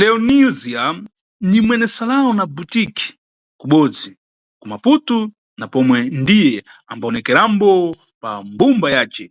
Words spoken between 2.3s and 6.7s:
na butique kubodzi ku Maputu na pomwe ndiye